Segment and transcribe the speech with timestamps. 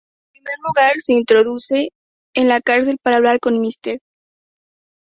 [0.33, 1.89] En primer lugar, se introduce
[2.33, 3.99] en la cárcel para hablar con Mr.